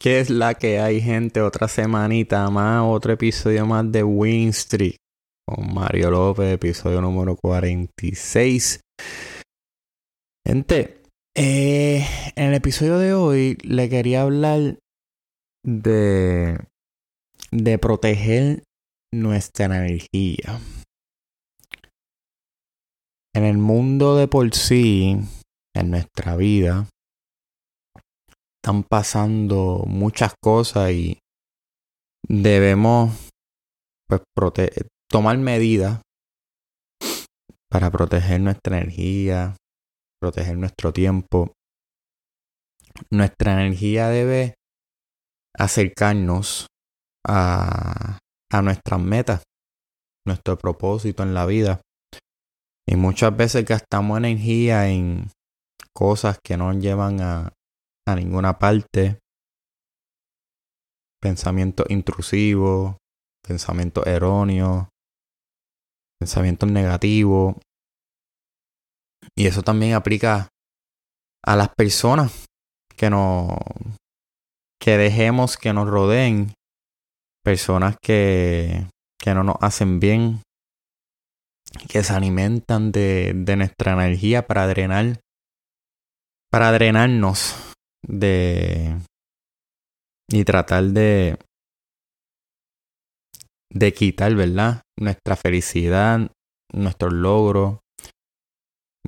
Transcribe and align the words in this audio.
¿Qué 0.00 0.20
es 0.20 0.30
la 0.30 0.54
que 0.54 0.78
hay, 0.78 1.00
gente? 1.00 1.40
Otra 1.40 1.66
semanita 1.66 2.48
más, 2.50 2.84
otro 2.86 3.12
episodio 3.12 3.66
más 3.66 3.90
de 3.90 4.04
Win 4.04 4.50
Street 4.50 4.94
con 5.44 5.74
Mario 5.74 6.12
López, 6.12 6.54
episodio 6.54 7.00
número 7.00 7.34
46. 7.34 8.80
Gente, 10.46 11.02
eh, 11.36 12.06
en 12.36 12.44
el 12.44 12.54
episodio 12.54 12.98
de 12.98 13.12
hoy 13.12 13.58
le 13.62 13.88
quería 13.88 14.22
hablar 14.22 14.78
de, 15.64 16.60
de 17.50 17.78
proteger 17.78 18.62
nuestra 19.12 19.64
energía. 19.64 20.60
En 23.34 23.42
el 23.42 23.58
mundo 23.58 24.16
de 24.16 24.28
por 24.28 24.54
sí, 24.54 25.16
en 25.74 25.90
nuestra 25.90 26.36
vida, 26.36 26.86
están 28.62 28.82
pasando 28.82 29.84
muchas 29.86 30.34
cosas 30.42 30.90
y 30.90 31.18
debemos 32.28 33.30
pues, 34.08 34.22
tomar 35.10 35.38
medidas 35.38 36.00
para 37.70 37.90
proteger 37.90 38.40
nuestra 38.40 38.78
energía, 38.78 39.56
proteger 40.20 40.58
nuestro 40.58 40.92
tiempo. 40.92 41.52
Nuestra 43.10 43.52
energía 43.52 44.08
debe 44.08 44.54
acercarnos 45.56 46.66
a, 47.26 48.18
a 48.50 48.62
nuestras 48.62 49.00
metas, 49.00 49.42
nuestro 50.26 50.58
propósito 50.58 51.22
en 51.22 51.34
la 51.34 51.46
vida. 51.46 51.80
Y 52.86 52.96
muchas 52.96 53.36
veces 53.36 53.64
gastamos 53.64 54.18
energía 54.18 54.88
en 54.88 55.30
cosas 55.94 56.38
que 56.42 56.56
no 56.56 56.72
llevan 56.72 57.20
a, 57.20 57.52
a 58.08 58.16
ninguna 58.16 58.58
parte. 58.58 59.18
Pensamiento 61.20 61.84
intrusivo, 61.88 62.96
pensamiento 63.46 64.06
erróneo, 64.06 64.88
pensamiento 66.18 66.64
negativo. 66.66 67.60
Y 69.36 69.46
eso 69.46 69.62
también 69.62 69.94
aplica 69.94 70.48
a 71.44 71.56
las 71.56 71.68
personas 71.76 72.46
que 72.96 73.10
no 73.10 73.58
que 74.80 74.96
dejemos 74.96 75.56
que 75.56 75.72
nos 75.72 75.88
rodeen 75.88 76.54
personas 77.44 77.96
que, 78.00 78.86
que 79.18 79.34
no 79.34 79.42
nos 79.42 79.56
hacen 79.60 80.00
bien 80.00 80.42
que 81.88 82.02
se 82.02 82.12
alimentan 82.12 82.92
de, 82.92 83.32
de 83.34 83.56
nuestra 83.56 83.92
energía 83.92 84.46
para 84.46 84.66
drenar 84.66 85.20
para 86.50 86.72
drenarnos 86.72 87.67
de 88.06 88.96
y 90.30 90.44
tratar 90.44 90.84
de 90.84 91.38
de 93.70 93.92
quitar, 93.92 94.34
¿verdad? 94.34 94.82
Nuestra 94.98 95.36
felicidad, 95.36 96.30
nuestros 96.72 97.12
logros, 97.12 97.78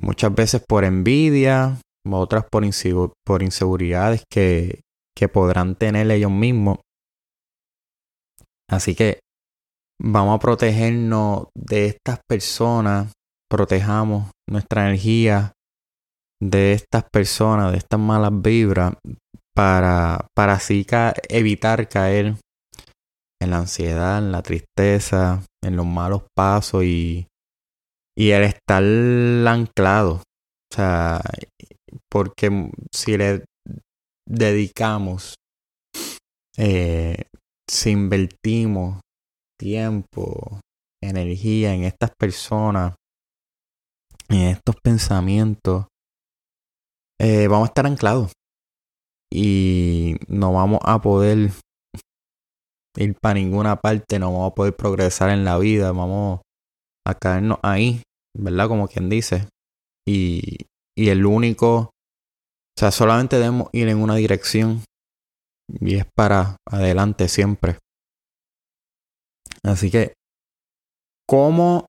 muchas 0.01 0.33
veces 0.33 0.63
por 0.67 0.83
envidia, 0.83 1.79
otras 2.09 2.45
por, 2.49 3.11
por 3.25 3.43
inseguridades 3.43 4.23
que, 4.31 4.81
que 5.15 5.27
podrán 5.27 5.75
tener 5.75 6.09
ellos 6.11 6.31
mismos. 6.31 6.79
Así 8.69 8.95
que 8.95 9.19
vamos 10.01 10.35
a 10.35 10.39
protegernos 10.39 11.47
de 11.55 11.87
estas 11.87 12.19
personas, 12.27 13.11
protejamos 13.49 14.31
nuestra 14.49 14.87
energía, 14.87 15.53
de 16.41 16.73
estas 16.73 17.05
personas, 17.11 17.71
de 17.71 17.77
estas 17.77 17.99
malas 17.99 18.31
vibras, 18.41 18.93
para, 19.55 20.27
para 20.35 20.53
así 20.53 20.85
evitar 21.29 21.87
caer 21.87 22.35
en 23.41 23.49
la 23.49 23.57
ansiedad, 23.57 24.19
en 24.19 24.31
la 24.31 24.41
tristeza, 24.41 25.43
en 25.63 25.75
los 25.75 25.85
malos 25.85 26.23
pasos 26.35 26.83
y, 26.83 27.27
y 28.17 28.31
el 28.31 28.43
estar 28.43 28.83
anclado. 28.83 30.21
O 30.71 30.75
sea, 30.75 31.21
porque 32.09 32.71
si 32.93 33.17
le 33.17 33.43
dedicamos, 34.27 35.35
eh, 36.57 37.25
si 37.69 37.89
invertimos 37.89 39.01
tiempo, 39.59 40.59
energía 41.03 41.73
en 41.73 41.83
estas 41.83 42.11
personas, 42.17 42.95
en 44.29 44.41
estos 44.41 44.75
pensamientos, 44.81 45.85
eh, 47.23 47.47
vamos 47.47 47.67
a 47.67 47.69
estar 47.69 47.85
anclados 47.85 48.31
y 49.31 50.15
no 50.27 50.53
vamos 50.53 50.79
a 50.83 50.99
poder 50.99 51.51
ir 52.97 53.15
para 53.21 53.35
ninguna 53.35 53.75
parte, 53.75 54.17
no 54.17 54.31
vamos 54.31 54.51
a 54.51 54.55
poder 54.55 54.75
progresar 54.75 55.29
en 55.29 55.45
la 55.45 55.59
vida, 55.59 55.91
vamos 55.91 56.41
a 57.05 57.13
caernos 57.13 57.59
ahí, 57.61 58.01
¿verdad? 58.35 58.67
Como 58.67 58.87
quien 58.87 59.07
dice. 59.07 59.47
Y, 60.07 60.65
y 60.97 61.09
el 61.09 61.27
único, 61.27 61.75
o 61.77 61.91
sea, 62.75 62.89
solamente 62.89 63.37
debemos 63.37 63.69
ir 63.71 63.87
en 63.87 63.99
una 63.99 64.15
dirección 64.15 64.83
y 65.79 65.97
es 65.97 66.05
para 66.15 66.57
adelante 66.65 67.27
siempre. 67.27 67.77
Así 69.63 69.91
que, 69.91 70.13
¿cómo 71.29 71.85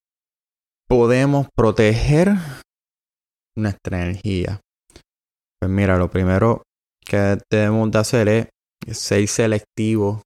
podemos 0.89 1.47
proteger 1.57 2.35
nuestra 3.57 4.03
energía? 4.03 4.61
Pues 5.63 5.71
mira, 5.71 5.97
lo 5.97 6.11
primero 6.11 6.65
que 7.09 7.39
debemos 7.49 7.89
de 7.93 7.99
hacer 8.01 8.29
es 8.85 8.99
ser 8.99 9.29
selectivos 9.29 10.21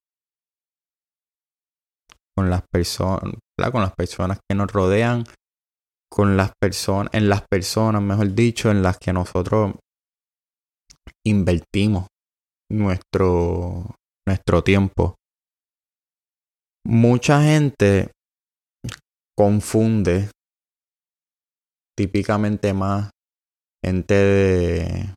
con 2.35 2.49
las 2.49 2.63
personas, 2.73 3.35
con 3.71 3.83
las 3.83 3.95
personas 3.95 4.39
que 4.49 4.57
nos 4.57 4.73
rodean, 4.73 5.25
con 6.11 6.39
las 6.39 6.53
personas, 6.59 7.13
en 7.13 7.29
las 7.29 7.43
personas, 7.47 8.01
mejor 8.01 8.35
dicho, 8.35 8.71
en 8.71 8.83
las 8.83 8.97
que 8.97 9.13
nosotros 9.13 9.75
invertimos 11.23 12.07
nuestro, 12.73 13.95
nuestro 14.27 14.65
tiempo. 14.65 15.17
Mucha 16.87 17.43
gente 17.43 18.11
confunde 19.37 20.31
típicamente 21.95 22.73
más 22.73 23.11
gente 23.85 24.15
de 24.15 25.15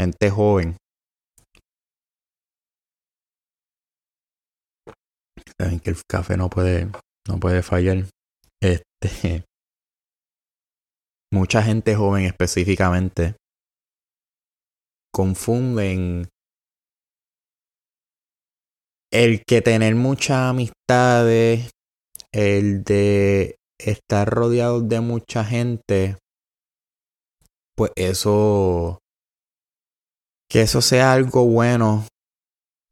gente 0.00 0.30
joven. 0.30 0.76
Saben 5.58 5.80
que 5.80 5.90
el 5.90 5.96
café 6.08 6.36
no 6.36 6.50
puede, 6.50 6.90
no 7.28 7.40
puede 7.40 7.62
fallar. 7.62 8.04
Este, 8.60 9.44
mucha 11.32 11.62
gente 11.62 11.94
joven 11.94 12.24
específicamente 12.24 13.36
confunden 15.16 16.28
el 19.10 19.42
que 19.46 19.62
tener 19.62 19.94
muchas 19.94 20.50
amistades, 20.50 21.70
el 22.32 22.84
de 22.84 23.56
estar 23.78 24.28
rodeado 24.28 24.82
de 24.82 25.00
mucha 25.00 25.42
gente, 25.42 26.18
pues 27.74 27.92
eso 27.96 28.98
que 30.50 30.62
eso 30.62 30.80
sea 30.80 31.12
algo 31.12 31.44
bueno 31.44 32.06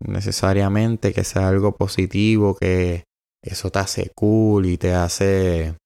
necesariamente, 0.00 1.12
que 1.12 1.24
sea 1.24 1.48
algo 1.48 1.76
positivo, 1.76 2.56
que 2.56 3.04
eso 3.42 3.70
te 3.70 3.78
hace 3.78 4.10
cool 4.14 4.66
y 4.66 4.76
te 4.76 4.94
hace 4.94 5.76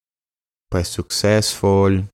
pues 0.71 0.89
successful. 0.89 2.09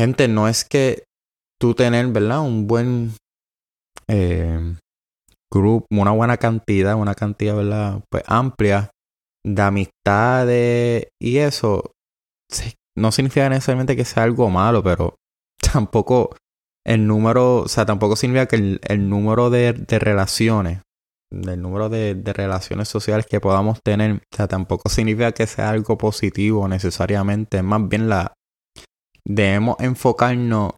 Gente, 0.00 0.28
no 0.28 0.48
es 0.48 0.64
que 0.64 1.04
tú 1.60 1.74
tener, 1.74 2.06
¿verdad? 2.08 2.40
Un 2.40 2.66
buen 2.66 3.14
eh, 4.08 4.76
grupo, 5.52 5.86
una 5.90 6.12
buena 6.12 6.36
cantidad, 6.36 6.94
una 6.94 7.14
cantidad, 7.14 7.56
¿verdad? 7.56 8.02
Pues 8.10 8.22
amplia 8.26 8.90
de 9.44 9.62
amistades 9.62 11.08
y 11.20 11.38
eso 11.38 11.92
no 12.96 13.12
significa 13.12 13.48
necesariamente 13.48 13.96
que 13.96 14.04
sea 14.04 14.24
algo 14.24 14.50
malo, 14.50 14.82
pero 14.82 15.16
tampoco 15.72 16.36
el 16.86 17.06
número, 17.06 17.58
o 17.58 17.68
sea, 17.68 17.84
tampoco 17.84 18.16
significa 18.16 18.46
que 18.46 18.78
el, 18.82 19.08
número 19.08 19.50
de, 19.50 19.72
relaciones, 19.88 20.82
el 21.30 21.60
número 21.60 21.88
de, 21.88 22.14
de, 22.14 22.32
relaciones 22.32 22.88
sociales 22.88 23.26
que 23.26 23.40
podamos 23.40 23.80
tener, 23.84 24.12
o 24.12 24.36
sea, 24.36 24.48
tampoco 24.48 24.88
significa 24.88 25.32
que 25.32 25.46
sea 25.46 25.70
algo 25.70 25.98
positivo 25.98 26.66
necesariamente, 26.66 27.62
más 27.62 27.86
bien 27.88 28.08
la 28.08 28.32
debemos 29.24 29.76
enfocarnos 29.80 30.72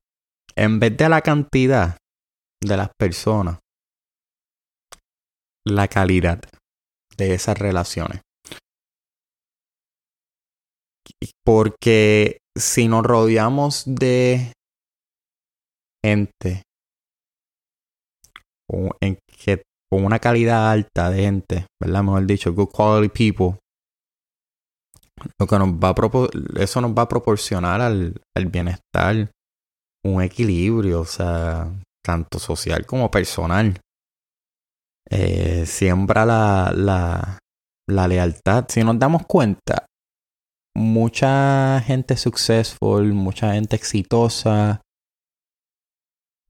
en 0.56 0.80
vez 0.80 0.96
de 0.96 1.08
la 1.08 1.20
cantidad 1.20 1.96
de 2.60 2.76
las 2.76 2.90
personas, 2.98 3.60
la 5.64 5.88
calidad 5.88 6.40
de 7.16 7.34
esas 7.34 7.58
relaciones. 7.58 8.20
Porque 11.44 12.38
si 12.56 12.88
nos 12.88 13.04
rodeamos 13.04 13.84
de 13.86 14.52
gente 16.04 16.62
en 19.00 19.18
que 19.26 19.62
con 19.90 20.04
una 20.04 20.18
calidad 20.18 20.70
alta 20.70 21.10
de 21.10 21.22
gente, 21.22 21.66
¿verdad? 21.82 22.02
Mejor 22.04 22.26
dicho, 22.26 22.52
good 22.52 22.68
quality 22.68 23.08
people. 23.08 23.58
Lo 25.38 25.46
que 25.46 25.58
nos 25.58 25.68
va 25.70 25.90
a 25.90 26.62
eso 26.62 26.80
nos 26.80 26.92
va 26.92 27.02
a 27.02 27.08
proporcionar 27.08 27.80
al, 27.80 28.14
al 28.36 28.46
bienestar, 28.46 29.30
un 30.04 30.22
equilibrio, 30.22 31.00
o 31.00 31.04
sea, 31.04 31.70
tanto 32.04 32.38
social 32.38 32.86
como 32.86 33.10
personal. 33.10 33.78
Eh, 35.10 35.66
siembra 35.66 36.24
la, 36.24 36.72
la, 36.74 37.38
la 37.88 38.08
lealtad. 38.08 38.66
Si 38.68 38.82
nos 38.84 38.98
damos 38.98 39.26
cuenta, 39.26 39.86
mucha 40.76 41.80
gente 41.84 42.16
successful, 42.16 43.12
mucha 43.12 43.54
gente 43.54 43.76
exitosa, 43.76 44.80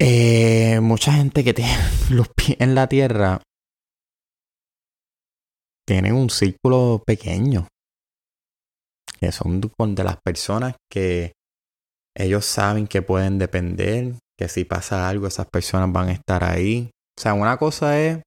eh, 0.00 0.80
mucha 0.80 1.12
gente 1.12 1.44
que 1.44 1.52
tiene 1.52 1.76
los 2.10 2.28
pies 2.28 2.56
en 2.58 2.74
la 2.74 2.88
tierra 2.88 3.42
tienen 5.86 6.14
un 6.14 6.30
círculo 6.30 7.02
pequeño. 7.06 7.68
Que 9.20 9.32
son 9.32 9.60
de 9.60 10.04
las 10.04 10.16
personas 10.24 10.76
que 10.90 11.32
ellos 12.16 12.46
saben 12.46 12.86
que 12.86 13.02
pueden 13.02 13.38
depender, 13.38 14.14
que 14.38 14.48
si 14.48 14.64
pasa 14.64 15.08
algo 15.08 15.26
esas 15.26 15.46
personas 15.50 15.92
van 15.92 16.08
a 16.08 16.12
estar 16.12 16.44
ahí. 16.44 16.90
O 17.18 17.20
sea, 17.20 17.34
una 17.34 17.58
cosa 17.58 18.00
es 18.00 18.22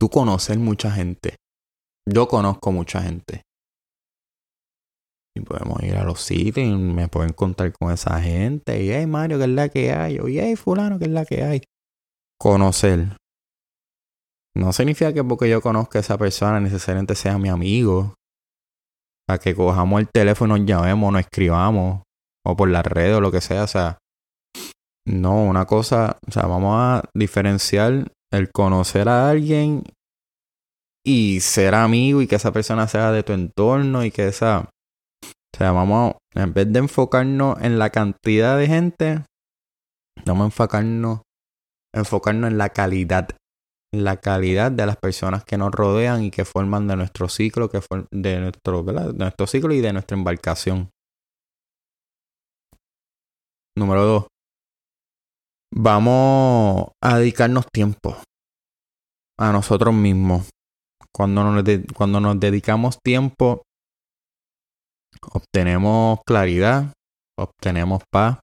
tú 0.00 0.08
conocer 0.08 0.58
mucha 0.58 0.90
gente. 0.90 1.36
Yo 2.08 2.26
conozco 2.28 2.72
mucha 2.72 3.02
gente. 3.02 3.42
Podemos 5.56 5.82
ir 5.84 5.96
a 5.96 6.04
los 6.04 6.20
sitios 6.20 6.66
y 6.66 6.70
me 6.70 7.08
pueden 7.08 7.32
contar 7.32 7.72
con 7.72 7.90
esa 7.90 8.20
gente. 8.20 8.82
Y 8.82 8.90
hey 8.90 9.06
Mario, 9.06 9.38
¿qué 9.38 9.44
es 9.44 9.50
la 9.50 9.68
que 9.70 9.90
hay? 9.90 10.18
O 10.18 10.26
hey 10.26 10.54
fulano, 10.54 10.98
¿qué 10.98 11.06
es 11.06 11.10
la 11.10 11.24
que 11.24 11.42
hay? 11.42 11.62
Conocer. 12.38 13.16
No 14.54 14.72
significa 14.74 15.14
que 15.14 15.24
porque 15.24 15.48
yo 15.48 15.62
conozca 15.62 15.98
a 15.98 16.00
esa 16.00 16.18
persona 16.18 16.60
necesariamente 16.60 17.14
sea 17.14 17.38
mi 17.38 17.48
amigo. 17.48 18.14
Para 19.26 19.38
que 19.38 19.54
cojamos 19.54 20.00
el 20.00 20.08
teléfono, 20.08 20.58
nos 20.58 20.66
llamemos, 20.66 21.10
nos 21.10 21.22
escribamos. 21.22 22.02
O 22.44 22.54
por 22.54 22.68
la 22.68 22.82
red 22.82 23.16
o 23.16 23.20
lo 23.22 23.32
que 23.32 23.40
sea. 23.40 23.64
O 23.64 23.66
sea. 23.66 23.98
No, 25.06 25.42
una 25.42 25.64
cosa. 25.64 26.18
O 26.28 26.32
sea, 26.32 26.46
vamos 26.46 26.74
a 26.78 27.02
diferenciar 27.14 28.12
el 28.30 28.50
conocer 28.52 29.08
a 29.08 29.30
alguien 29.30 29.84
y 31.02 31.40
ser 31.40 31.74
amigo 31.74 32.20
y 32.20 32.26
que 32.26 32.36
esa 32.36 32.52
persona 32.52 32.88
sea 32.88 33.10
de 33.10 33.22
tu 33.22 33.32
entorno 33.32 34.04
y 34.04 34.10
que 34.10 34.28
esa 34.28 34.68
o 35.56 35.58
sea, 35.58 35.72
vamos, 35.72 36.16
en 36.34 36.52
vez 36.52 36.70
de 36.70 36.80
enfocarnos 36.80 37.56
en 37.62 37.78
la 37.78 37.88
cantidad 37.88 38.58
de 38.58 38.66
gente, 38.66 39.24
vamos 40.26 40.42
a 40.42 40.44
enfocarnos, 40.48 41.22
enfocarnos 41.94 42.50
en 42.50 42.58
la 42.58 42.68
calidad. 42.68 43.30
La 43.90 44.18
calidad 44.18 44.70
de 44.70 44.84
las 44.84 44.98
personas 44.98 45.44
que 45.44 45.56
nos 45.56 45.72
rodean 45.72 46.24
y 46.24 46.30
que 46.30 46.44
forman 46.44 46.86
de 46.86 46.96
nuestro 46.96 47.30
ciclo, 47.30 47.70
que 47.70 47.80
de 48.10 48.40
nuestro, 48.40 48.82
de 48.82 49.14
nuestro 49.14 49.46
ciclo 49.46 49.72
y 49.72 49.80
de 49.80 49.94
nuestra 49.94 50.18
embarcación. 50.18 50.90
Número 53.78 54.04
dos. 54.04 54.26
Vamos 55.74 56.90
a 57.02 57.16
dedicarnos 57.16 57.64
tiempo 57.72 58.14
a 59.38 59.52
nosotros 59.52 59.94
mismos. 59.94 60.50
Cuando 61.14 61.44
nos, 61.44 61.64
cuando 61.94 62.20
nos 62.20 62.38
dedicamos 62.38 62.98
tiempo 63.02 63.62
obtenemos 65.32 66.20
claridad, 66.26 66.92
obtenemos 67.38 68.02
paz. 68.12 68.38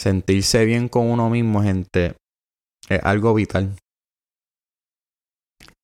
Sentirse 0.00 0.64
bien 0.64 0.88
con 0.88 1.10
uno 1.10 1.28
mismo, 1.28 1.62
gente, 1.62 2.14
es 2.88 3.00
algo 3.02 3.34
vital 3.34 3.76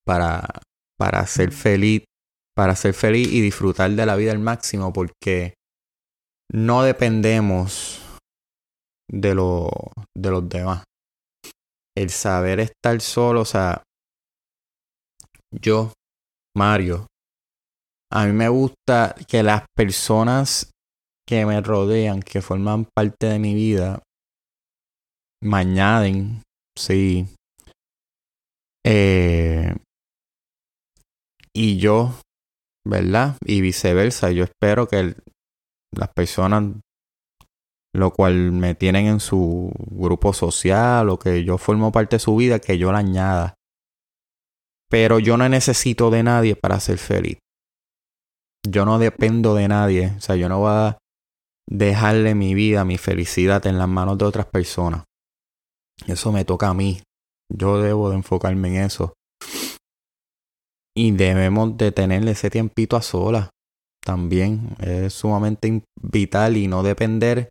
para, 0.05 0.61
para 0.97 1.25
ser 1.27 1.51
feliz, 1.51 2.03
para 2.55 2.75
ser 2.75 2.93
feliz 2.93 3.27
y 3.27 3.41
disfrutar 3.41 3.91
de 3.91 4.05
la 4.05 4.15
vida 4.15 4.31
al 4.31 4.39
máximo, 4.39 4.93
porque 4.93 5.55
no 6.53 6.83
dependemos 6.83 8.01
de, 9.11 9.35
lo, 9.35 9.69
de 10.17 10.31
los 10.31 10.47
demás. 10.47 10.83
El 11.97 12.09
saber 12.09 12.59
estar 12.59 12.99
solo, 13.01 13.41
o 13.41 13.45
sea, 13.45 13.83
yo, 15.51 15.91
Mario, 16.55 17.07
a 18.15 18.25
mí 18.27 18.31
me 18.31 18.47
gusta 18.47 19.13
que 19.27 19.43
las 19.43 19.65
personas 19.75 20.71
que 21.27 21.45
me 21.45 21.59
rodean, 21.59 22.21
que 22.21 22.41
forman 22.41 22.85
parte 22.95 23.27
de 23.27 23.39
mi 23.39 23.53
vida, 23.53 24.03
me 25.43 25.57
añaden, 25.57 26.41
sí. 26.79 27.27
Eh, 28.85 29.75
y 31.53 31.77
yo, 31.77 32.13
¿verdad? 32.87 33.35
Y 33.45 33.59
viceversa. 33.59 34.31
Yo 34.31 34.45
espero 34.45 34.87
que 34.87 35.15
las 35.91 36.09
personas, 36.13 36.73
lo 37.93 38.11
cual 38.11 38.53
me 38.53 38.75
tienen 38.75 39.07
en 39.07 39.19
su 39.19 39.73
grupo 39.91 40.31
social 40.31 41.09
o 41.09 41.19
que 41.19 41.43
yo 41.43 41.57
formo 41.57 41.91
parte 41.91 42.15
de 42.15 42.21
su 42.21 42.37
vida, 42.37 42.59
que 42.59 42.77
yo 42.77 42.93
la 42.93 42.99
añada. 42.99 43.55
Pero 44.89 45.19
yo 45.19 45.35
no 45.35 45.49
necesito 45.49 46.11
de 46.11 46.23
nadie 46.23 46.55
para 46.55 46.79
ser 46.79 46.97
feliz 46.97 47.39
yo 48.69 48.85
no 48.85 48.99
dependo 48.99 49.55
de 49.55 49.67
nadie. 49.67 50.13
O 50.17 50.21
sea, 50.21 50.35
yo 50.35 50.49
no 50.49 50.59
voy 50.59 50.71
a 50.71 50.97
dejarle 51.69 52.35
mi 52.35 52.53
vida, 52.53 52.85
mi 52.85 52.97
felicidad 52.97 53.65
en 53.67 53.77
las 53.77 53.87
manos 53.87 54.17
de 54.17 54.25
otras 54.25 54.45
personas. 54.45 55.03
Eso 56.07 56.31
me 56.31 56.45
toca 56.45 56.69
a 56.69 56.73
mí. 56.73 57.01
Yo 57.51 57.81
debo 57.81 58.09
de 58.09 58.17
enfocarme 58.17 58.69
en 58.69 58.85
eso. 58.85 59.13
Y 60.97 61.11
debemos 61.11 61.77
de 61.77 61.91
tenerle 61.91 62.31
ese 62.31 62.49
tiempito 62.49 62.95
a 62.95 63.01
solas. 63.01 63.49
También 64.03 64.75
es 64.79 65.13
sumamente 65.13 65.83
vital 65.99 66.57
y 66.57 66.67
no 66.67 66.83
depender 66.83 67.49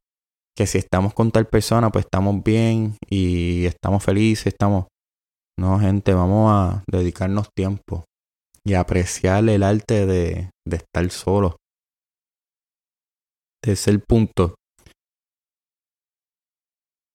que 0.57 0.67
si 0.67 0.79
estamos 0.79 1.13
con 1.15 1.33
tal 1.33 1.47
persona, 1.47 1.91
pues 1.91 2.05
estamos 2.05 2.43
bien 2.45 2.97
y 3.11 3.67
estamos 3.67 4.05
felices, 4.05 4.49
estamos... 4.49 4.87
No, 5.59 5.79
gente, 5.79 6.15
vamos 6.15 6.51
a 6.53 6.85
dedicarnos 6.89 7.49
tiempo 7.57 8.05
y 8.67 8.75
apreciar 8.75 9.49
el 9.49 9.63
arte 9.63 10.07
de, 10.07 10.51
estar 10.65 11.11
solo. 11.11 11.57
El 13.63 14.01
punto. 14.03 14.57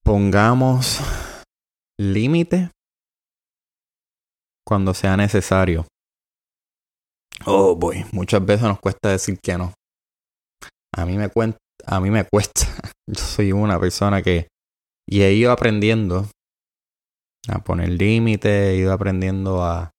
Pongamos 0.03 1.00
límite 2.00 2.72
cuando 4.65 4.94
sea 4.94 5.15
necesario. 5.15 5.86
Oh 7.46 7.75
boy, 7.75 8.06
muchas 8.12 8.44
veces 8.44 8.63
nos 8.63 8.79
cuesta 8.79 9.10
decir 9.10 9.39
que 9.41 9.58
no. 9.58 9.74
A 10.96 11.06
mí 11.06 11.18
me 11.18 11.29
cuenta, 11.29 11.60
a 11.86 12.00
mí 12.00 12.10
me 12.10 12.25
cuesta. 12.25 12.65
Yo 13.08 13.22
soy 13.22 13.51
una 13.51 13.79
persona 13.79 14.22
que 14.22 14.48
y 15.08 15.22
he 15.22 15.34
ido 15.34 15.51
aprendiendo 15.51 16.27
a 17.48 17.60
poner 17.63 17.89
límite, 17.89 18.70
he 18.70 18.75
ido 18.75 18.94
aprendiendo 18.94 19.63
a 19.63 19.91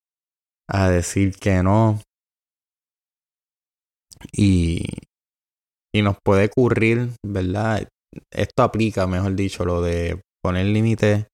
a 0.70 0.88
decir 0.88 1.34
que 1.36 1.62
no. 1.62 2.00
Y, 4.32 4.84
y 5.94 6.02
nos 6.02 6.16
puede 6.24 6.46
ocurrir, 6.46 7.10
¿verdad? 7.24 7.88
Esto 8.32 8.62
aplica, 8.62 9.06
mejor 9.06 9.34
dicho, 9.34 9.64
lo 9.64 9.82
de 9.82 10.20
poner 10.42 10.66
límites 10.66 11.26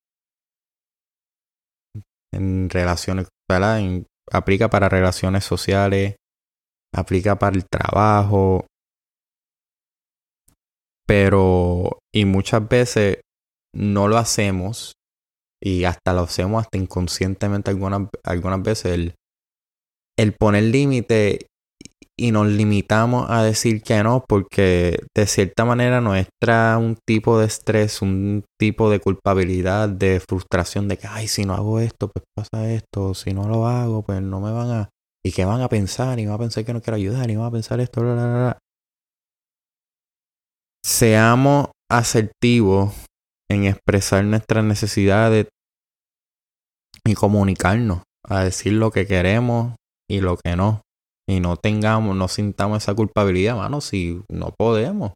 en 2.33 2.71
relaciones, 2.71 3.29
¿verdad? 3.49 3.81
aplica 4.33 4.69
para 4.69 4.89
relaciones 4.89 5.45
sociales, 5.45 6.17
aplica 6.95 7.39
para 7.39 7.57
el 7.57 7.65
trabajo, 7.67 8.67
pero 11.07 11.99
y 12.15 12.25
muchas 12.25 12.69
veces 12.69 13.21
no 13.75 14.09
lo 14.09 14.17
hacemos 14.19 14.95
y 15.63 15.85
hasta 15.85 16.13
lo 16.13 16.23
hacemos 16.23 16.65
hasta 16.65 16.79
inconscientemente 16.79 17.71
algunas, 17.71 18.09
algunas 18.25 18.63
veces 18.63 18.93
el 18.93 19.15
el 20.19 20.33
poner 20.33 20.65
límite 20.65 21.47
y 22.19 22.33
nos 22.33 22.47
limitamos 22.47 23.29
a 23.29 23.43
decir 23.43 23.83
que 23.83 24.03
no 24.03 24.25
porque 24.27 25.01
de 25.15 25.27
cierta 25.27 25.67
manera 25.67 26.01
nos 26.01 26.27
trae 26.43 26.77
un 26.77 26.97
tipo 27.07 27.39
de 27.39 27.47
estrés, 27.47 28.01
un 28.01 28.45
tipo 28.59 28.89
de 28.91 29.01
culpabilidad, 29.01 29.91
de 29.91 30.21
frustración 30.27 30.89
de 30.89 30.97
que, 30.97 31.07
ay, 31.07 31.29
si 31.29 31.45
no 31.45 31.55
hago 31.55 31.79
esto, 31.79 32.11
pues 32.11 32.25
pasa 32.35 32.73
esto, 32.73 33.13
si 33.13 33.35
no 33.35 33.47
lo 33.47 33.67
hago, 33.67 34.03
pues 34.03 34.23
no 34.23 34.41
me 34.41 34.51
van 34.51 34.71
a... 34.71 34.89
¿Y 35.25 35.33
qué 35.33 35.45
van 35.45 35.61
a 35.61 35.69
pensar? 35.69 36.19
Y 36.19 36.25
van 36.25 36.37
a 36.37 36.39
pensar 36.39 36.65
que 36.65 36.73
no 36.73 36.81
quiero 36.81 36.97
ayudar, 36.97 37.31
y 37.31 37.37
van 37.37 37.47
a 37.47 37.51
pensar 37.51 37.81
esto, 37.81 38.01
bla, 38.01 38.15
bla, 38.15 38.27
bla. 38.27 38.59
Seamos 40.85 41.69
asertivos 41.91 42.95
en 43.51 43.65
expresar 43.65 44.25
nuestras 44.25 44.65
necesidades 44.65 45.49
y 47.05 47.15
comunicarnos, 47.15 48.03
a 48.25 48.45
decir 48.45 48.73
lo 48.73 48.91
que 48.91 49.07
queremos, 49.07 49.75
y 50.09 50.21
lo 50.21 50.37
que 50.37 50.57
no. 50.57 50.83
Y 51.29 51.41
no 51.41 51.57
tengamos, 51.57 52.15
no 52.15 52.29
sintamos 52.29 52.83
esa 52.83 52.95
culpabilidad, 52.95 53.57
mano, 53.57 53.81
si 53.81 54.23
no 54.29 54.55
podemos. 54.57 55.13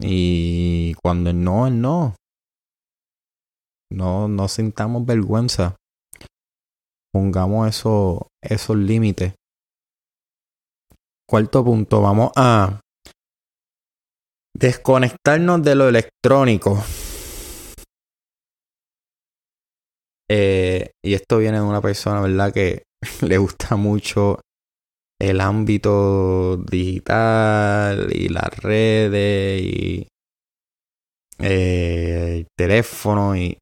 Y 0.00 0.94
cuando 1.02 1.30
el 1.30 1.42
no 1.42 1.66
es 1.66 1.72
no. 1.72 2.14
No, 3.90 4.28
no 4.28 4.48
sintamos 4.48 5.06
vergüenza. 5.06 5.76
Pongamos 7.12 7.68
eso, 7.68 8.28
esos 8.42 8.76
límites. 8.76 9.34
Cuarto 11.28 11.64
punto, 11.64 12.00
vamos 12.02 12.32
a 12.36 12.80
desconectarnos 14.54 15.62
de 15.62 15.74
lo 15.74 15.88
electrónico. 15.88 16.82
Eh, 20.30 20.90
y 21.04 21.14
esto 21.14 21.38
viene 21.38 21.58
de 21.58 21.64
una 21.64 21.82
persona, 21.82 22.20
¿verdad? 22.20 22.52
Que 22.52 22.84
le 23.22 23.38
gusta 23.38 23.76
mucho 23.76 24.40
el 25.20 25.40
ámbito 25.40 26.56
digital 26.56 28.08
y 28.12 28.28
las 28.28 28.56
redes 28.58 29.62
y 29.62 30.08
eh, 31.38 32.38
el 32.38 32.46
teléfono 32.56 33.36
y 33.36 33.58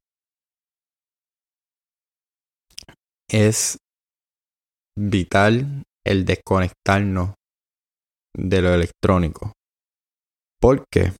es 3.29 3.77
vital 4.97 5.83
el 6.05 6.25
desconectarnos 6.25 7.33
de 8.35 8.61
lo 8.61 8.73
electrónico. 8.73 9.53
¿Por 10.59 10.83
qué? 10.91 11.13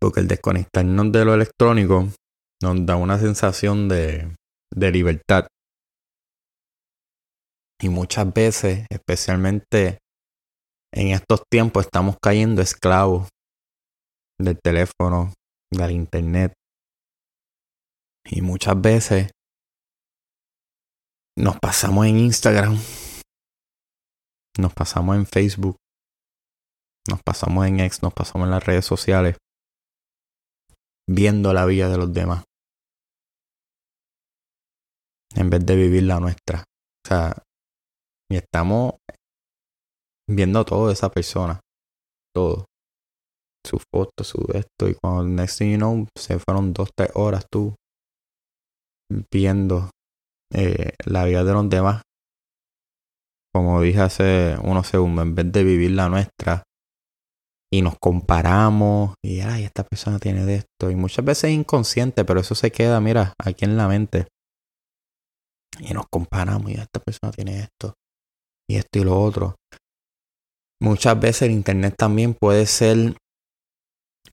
Porque 0.00 0.20
el 0.20 0.28
desconectarnos 0.28 1.12
de 1.12 1.24
lo 1.24 1.34
electrónico 1.34 2.08
nos 2.64 2.86
da 2.86 2.96
una 2.96 3.18
sensación 3.18 3.88
de, 3.88 4.34
de 4.74 4.90
libertad. 4.90 5.46
Y 7.80 7.90
muchas 7.90 8.32
veces, 8.32 8.86
especialmente 8.88 9.98
en 10.92 11.08
estos 11.08 11.42
tiempos, 11.50 11.84
estamos 11.84 12.16
cayendo 12.22 12.62
esclavos 12.62 13.28
del 14.40 14.58
teléfono, 14.58 15.34
del 15.70 15.90
internet. 15.90 16.54
Y 18.24 18.40
muchas 18.40 18.80
veces 18.80 19.30
nos 21.36 21.58
pasamos 21.60 22.06
en 22.06 22.16
Instagram, 22.18 22.78
nos 24.58 24.72
pasamos 24.72 25.16
en 25.16 25.26
Facebook, 25.26 25.76
nos 27.10 27.22
pasamos 27.22 27.66
en 27.66 27.80
X, 27.80 28.02
nos 28.02 28.14
pasamos 28.14 28.46
en 28.46 28.52
las 28.52 28.64
redes 28.64 28.86
sociales, 28.86 29.36
viendo 31.06 31.52
la 31.52 31.66
vida 31.66 31.90
de 31.90 31.98
los 31.98 32.14
demás, 32.14 32.44
en 35.34 35.50
vez 35.50 35.64
de 35.64 35.76
vivir 35.76 36.04
la 36.04 36.20
nuestra. 36.20 36.60
O 36.60 37.08
sea, 37.08 37.42
y 38.30 38.36
estamos 38.36 38.94
viendo 40.28 40.64
todo 40.64 40.88
de 40.88 40.94
esa 40.94 41.10
persona. 41.10 41.60
Todo. 42.34 42.66
Su 43.66 43.78
foto, 43.92 44.24
su 44.24 44.46
esto. 44.52 44.88
Y 44.88 44.94
cuando 44.94 45.24
next 45.24 45.58
thing 45.58 45.72
you 45.72 45.76
know, 45.78 46.06
se 46.16 46.38
fueron 46.38 46.72
dos, 46.72 46.90
tres 46.96 47.10
horas 47.14 47.44
tú 47.50 47.74
viendo 49.32 49.90
eh, 50.52 50.92
la 51.04 51.24
vida 51.24 51.44
de 51.44 51.52
los 51.52 51.68
demás. 51.68 52.02
Como 53.54 53.80
dije 53.80 54.00
hace 54.00 54.56
unos 54.62 54.88
segundos, 54.88 55.24
en 55.24 55.34
vez 55.34 55.52
de 55.52 55.64
vivir 55.64 55.92
la 55.92 56.08
nuestra. 56.08 56.64
Y 57.72 57.82
nos 57.82 57.94
comparamos. 58.00 59.14
Y 59.24 59.40
ay, 59.40 59.64
esta 59.64 59.84
persona 59.84 60.18
tiene 60.18 60.44
de 60.44 60.56
esto. 60.56 60.90
Y 60.90 60.96
muchas 60.96 61.24
veces 61.24 61.44
es 61.44 61.56
inconsciente, 61.56 62.24
pero 62.24 62.40
eso 62.40 62.54
se 62.54 62.70
queda, 62.70 63.00
mira, 63.00 63.32
aquí 63.38 63.64
en 63.64 63.76
la 63.76 63.88
mente. 63.88 64.26
Y 65.80 65.92
nos 65.92 66.06
comparamos. 66.10 66.70
Y 66.70 66.74
esta 66.74 67.00
persona 67.00 67.32
tiene 67.32 67.60
esto 67.60 67.94
y 68.68 68.76
esto 68.76 68.98
y 68.98 69.04
lo 69.04 69.20
otro. 69.20 69.56
Muchas 70.80 71.18
veces 71.18 71.42
el 71.42 71.52
Internet 71.52 71.94
también 71.96 72.34
puede 72.34 72.66
ser 72.66 73.16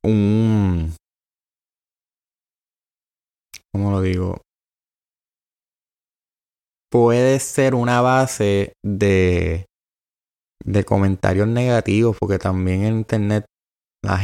un... 0.03 0.95
¿Cómo 3.73 3.91
lo 3.91 4.01
digo? 4.01 4.41
Puede 6.91 7.39
ser 7.39 7.73
una 7.73 8.01
base 8.01 8.73
de, 8.83 9.65
de 10.65 10.83
comentarios 10.83 11.47
negativos, 11.47 12.17
porque 12.19 12.37
también 12.37 12.83
el 12.83 12.95
Internet 12.95 13.45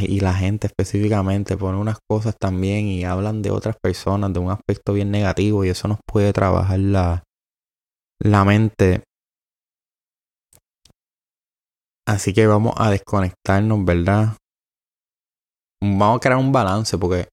y 0.00 0.20
la 0.20 0.34
gente 0.34 0.66
específicamente 0.66 1.56
pone 1.56 1.78
unas 1.78 1.98
cosas 2.10 2.36
también 2.36 2.86
y 2.86 3.04
hablan 3.04 3.42
de 3.42 3.50
otras 3.50 3.76
personas 3.80 4.32
de 4.32 4.40
un 4.40 4.50
aspecto 4.50 4.92
bien 4.92 5.10
negativo 5.10 5.64
y 5.64 5.68
eso 5.68 5.86
nos 5.86 5.98
puede 6.04 6.32
trabajar 6.32 6.80
la, 6.80 7.22
la 8.20 8.44
mente 8.44 9.02
Así 12.08 12.32
que 12.32 12.46
vamos 12.46 12.72
a 12.78 12.90
desconectarnos, 12.90 13.84
¿verdad? 13.84 14.34
Vamos 15.82 16.16
a 16.16 16.20
crear 16.20 16.38
un 16.38 16.52
balance 16.52 16.96
porque 16.96 17.28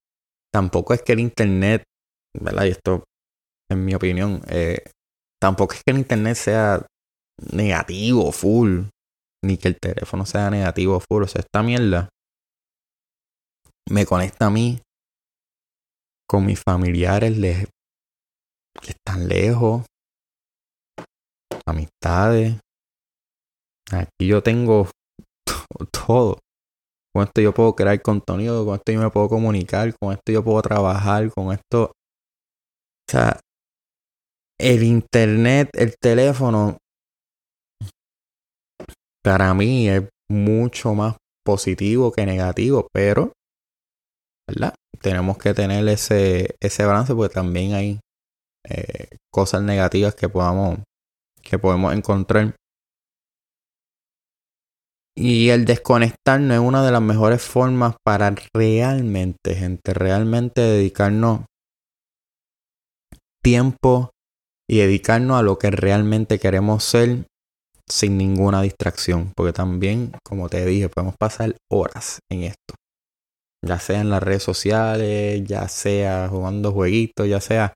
tampoco 0.54 0.94
es 0.94 1.02
que 1.02 1.14
el 1.14 1.22
Internet, 1.22 1.84
¿verdad? 2.38 2.66
Y 2.66 2.72
esto, 2.72 3.06
en 3.72 3.86
mi 3.86 3.96
opinión, 3.96 4.42
eh, 4.50 4.84
tampoco 5.42 5.76
es 5.76 5.82
que 5.82 5.92
el 5.92 6.00
Internet 6.00 6.36
sea 6.36 6.86
negativo, 7.54 8.34
full, 8.34 8.88
ni 9.46 9.56
que 9.56 9.70
el 9.70 9.78
teléfono 9.80 10.26
sea 10.26 10.50
negativo, 10.50 11.00
full. 11.00 11.24
O 11.24 11.28
sea, 11.28 11.40
esta 11.40 11.64
mierda 11.64 12.10
me 13.90 14.06
conecta 14.06 14.48
a 14.48 14.50
mí 14.50 14.82
con 16.28 16.46
mis 16.46 16.62
familiares 16.62 17.34
que 18.82 18.92
están 18.92 19.28
lejos, 19.28 19.86
amistades, 21.66 22.58
Aquí 23.92 24.28
yo 24.28 24.42
tengo 24.42 24.88
todo. 26.08 26.40
Con 27.14 27.24
esto 27.24 27.42
yo 27.42 27.54
puedo 27.54 27.76
crear 27.76 28.02
contenido, 28.02 28.66
con 28.66 28.76
esto 28.76 28.92
yo 28.92 29.00
me 29.00 29.10
puedo 29.10 29.30
comunicar, 29.30 29.94
con 29.98 30.12
esto 30.12 30.32
yo 30.32 30.44
puedo 30.44 30.62
trabajar, 30.62 31.32
con 31.32 31.54
esto. 31.54 31.92
O 33.08 33.12
sea, 33.12 33.40
el 34.60 34.84
internet, 34.84 35.70
el 35.74 35.96
teléfono, 36.02 36.78
para 39.24 39.54
mí 39.54 39.88
es 39.88 40.04
mucho 40.30 40.94
más 40.94 41.16
positivo 41.46 42.12
que 42.12 42.26
negativo, 42.26 42.88
pero, 42.92 43.32
Tenemos 45.02 45.38
que 45.38 45.54
tener 45.54 45.88
ese, 45.88 46.56
ese 46.62 46.86
balance 46.86 47.14
porque 47.14 47.34
también 47.34 47.74
hay 47.74 48.00
eh, 48.68 49.18
cosas 49.32 49.62
negativas 49.62 50.16
que 50.16 50.30
podamos, 50.30 50.80
que 51.42 51.60
podemos 51.60 51.94
encontrar 51.94 52.56
y 55.18 55.50
el 55.50 55.64
desconectarnos 55.64 56.58
es 56.58 56.60
una 56.60 56.86
de 56.86 56.92
las 56.92 57.02
mejores 57.02 57.42
formas 57.42 57.96
para 58.04 58.36
realmente, 58.54 59.56
gente, 59.56 59.94
realmente 59.94 60.60
dedicarnos 60.60 61.46
tiempo 63.42 64.10
y 64.70 64.80
dedicarnos 64.80 65.40
a 65.40 65.44
lo 65.44 65.58
que 65.58 65.72
realmente 65.72 66.38
queremos 66.38 66.84
ser 66.84 67.28
sin 67.88 68.18
ninguna 68.18 68.62
distracción. 68.62 69.32
Porque 69.38 69.54
también, 69.54 70.12
como 70.26 70.50
te 70.50 70.66
dije, 70.66 70.90
podemos 70.90 71.16
pasar 71.18 71.56
horas 71.72 72.20
en 72.30 72.44
esto. 72.44 72.76
Ya 73.66 73.80
sea 73.80 74.00
en 74.00 74.12
las 74.12 74.22
redes 74.22 74.44
sociales, 74.44 75.44
ya 75.44 75.68
sea 75.68 76.28
jugando 76.30 76.72
jueguitos, 76.72 77.28
ya 77.28 77.42
sea... 77.42 77.74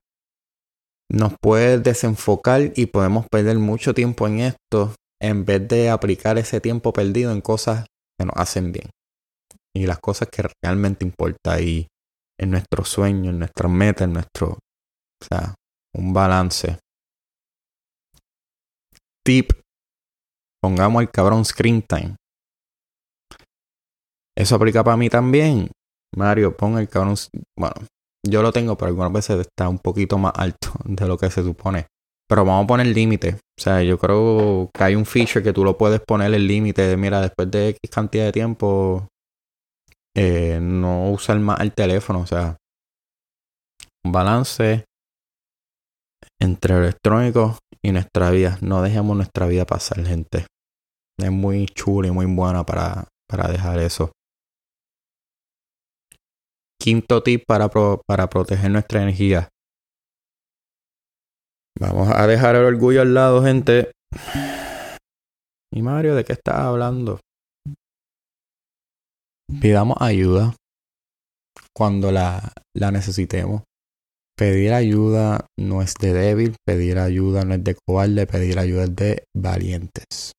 Nos 1.12 1.34
puede 1.42 1.80
desenfocar 1.80 2.72
y 2.76 2.86
podemos 2.86 3.26
perder 3.28 3.58
mucho 3.58 3.94
tiempo 3.94 4.28
en 4.28 4.38
esto 4.38 4.94
en 5.20 5.44
vez 5.44 5.66
de 5.66 5.90
aplicar 5.90 6.38
ese 6.38 6.60
tiempo 6.60 6.92
perdido 6.92 7.32
en 7.32 7.40
cosas 7.40 7.86
que 8.16 8.26
nos 8.26 8.36
hacen 8.36 8.70
bien. 8.70 8.90
Y 9.74 9.86
las 9.86 9.98
cosas 9.98 10.28
que 10.28 10.44
realmente 10.62 11.04
importan 11.04 11.60
y 11.62 11.88
en 12.38 12.50
nuestro 12.52 12.84
sueño, 12.84 13.30
en 13.30 13.40
nuestra 13.40 13.68
meta, 13.68 14.04
en 14.04 14.12
nuestro... 14.12 14.50
O 14.50 15.26
sea, 15.28 15.54
un 15.94 16.12
balance. 16.12 16.78
Tip. 19.24 19.50
Pongamos 20.62 21.02
el 21.02 21.10
cabrón 21.10 21.44
screen 21.44 21.82
time. 21.82 22.14
Eso 24.36 24.54
aplica 24.54 24.84
para 24.84 24.96
mí 24.96 25.10
también. 25.10 25.70
Mario, 26.16 26.56
pon 26.56 26.78
el 26.78 26.88
cabrón... 26.88 27.16
Bueno, 27.58 27.74
yo 28.26 28.42
lo 28.42 28.52
tengo, 28.52 28.76
pero 28.76 28.88
algunas 28.88 29.12
veces 29.12 29.40
está 29.40 29.68
un 29.68 29.78
poquito 29.78 30.18
más 30.18 30.32
alto 30.36 30.72
de 30.84 31.06
lo 31.06 31.16
que 31.16 31.30
se 31.30 31.42
supone. 31.42 31.86
Pero 32.28 32.44
vamos 32.44 32.64
a 32.64 32.66
poner 32.66 32.86
límite. 32.86 33.34
O 33.34 33.62
sea, 33.62 33.82
yo 33.82 33.98
creo 33.98 34.70
que 34.72 34.84
hay 34.84 34.94
un 34.94 35.04
feature 35.04 35.42
que 35.42 35.52
tú 35.52 35.64
lo 35.64 35.76
puedes 35.76 36.00
poner 36.00 36.32
el 36.32 36.46
límite 36.46 36.82
de, 36.82 36.96
mira, 36.96 37.20
después 37.20 37.50
de 37.50 37.70
X 37.70 37.90
cantidad 37.90 38.24
de 38.24 38.32
tiempo, 38.32 39.08
eh, 40.16 40.58
no 40.62 41.10
usar 41.10 41.38
más 41.40 41.60
el 41.60 41.72
teléfono. 41.72 42.20
O 42.20 42.26
sea, 42.26 42.56
un 44.04 44.12
balance 44.12 44.84
entre 46.40 46.76
electrónico 46.76 47.58
y 47.82 47.92
nuestra 47.92 48.30
vida. 48.30 48.58
No 48.60 48.82
dejemos 48.82 49.16
nuestra 49.16 49.46
vida 49.46 49.66
pasar, 49.66 50.04
gente. 50.06 50.46
Es 51.18 51.30
muy 51.30 51.66
chula 51.66 52.08
y 52.08 52.10
muy 52.12 52.26
buena 52.26 52.64
para, 52.64 53.08
para 53.28 53.48
dejar 53.48 53.80
eso. 53.80 54.12
Quinto 56.80 57.22
tip 57.22 57.44
para, 57.46 57.68
para 57.68 58.30
proteger 58.30 58.70
nuestra 58.70 59.02
energía. 59.02 59.48
Vamos 61.78 62.08
a 62.08 62.26
dejar 62.26 62.56
el 62.56 62.64
orgullo 62.64 63.02
al 63.02 63.12
lado, 63.14 63.42
gente. 63.42 63.92
Y 65.72 65.82
Mario, 65.82 66.14
¿de 66.14 66.24
qué 66.24 66.32
estás 66.32 66.56
hablando? 66.56 67.20
Pidamos 69.60 69.96
ayuda. 70.00 70.54
cuando 71.76 72.10
la, 72.12 72.52
la 72.74 72.90
necesitemos. 72.90 73.62
Pedir 74.36 74.72
ayuda 74.72 75.46
no 75.58 75.82
es 75.82 75.94
de 75.94 76.12
débil, 76.12 76.56
pedir 76.66 76.98
ayuda 76.98 77.44
no 77.44 77.54
es 77.54 77.64
de 77.64 77.74
cobarde, 77.74 78.26
pedir 78.26 78.58
ayuda 78.58 78.84
es 78.84 78.96
de 78.96 79.24
valientes. 79.36 80.32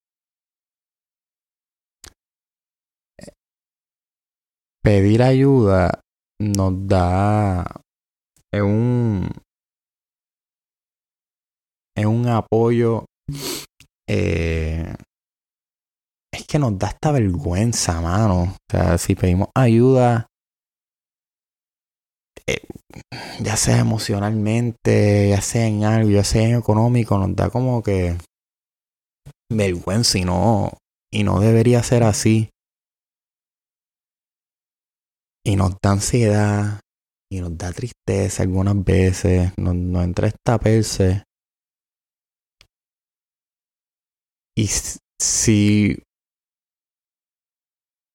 Pedir 4.83 5.21
ayuda 5.21 6.01
nos 6.41 6.87
da 6.87 7.81
un, 8.53 9.29
es 11.95 12.05
un 12.05 12.27
apoyo 12.27 13.05
eh, 14.13 14.93
es 16.33 16.45
que 16.45 16.59
nos 16.59 16.77
da 16.77 16.89
esta 16.89 17.11
vergüenza, 17.11 18.01
mano. 18.01 18.43
O 18.43 18.55
sea, 18.69 18.97
si 18.97 19.15
pedimos 19.15 19.49
ayuda, 19.55 20.27
eh, 22.47 22.61
ya 23.39 23.55
sea 23.55 23.79
emocionalmente, 23.79 25.29
ya 25.29 25.41
sea 25.41 25.67
en 25.67 25.85
algo, 25.85 26.09
ya 26.09 26.23
sea 26.23 26.43
en 26.43 26.57
económico, 26.57 27.17
nos 27.17 27.35
da 27.35 27.49
como 27.49 27.81
que 27.83 28.17
vergüenza 29.49 30.17
y 30.17 30.25
no, 30.25 30.77
y 31.11 31.23
no 31.23 31.39
debería 31.39 31.83
ser 31.83 32.03
así. 32.03 32.49
Y 35.43 35.55
nos 35.55 35.71
da 35.81 35.91
ansiedad, 35.91 36.79
y 37.31 37.39
nos 37.41 37.57
da 37.57 37.71
tristeza 37.71 38.43
algunas 38.43 38.83
veces, 38.83 39.51
nos, 39.57 39.75
nos 39.75 40.03
entra 40.03 40.27
esta 40.27 40.59
perse. 40.59 41.23
Y 44.55 44.67
si 45.19 45.97